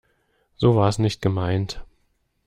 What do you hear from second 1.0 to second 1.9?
gemeint.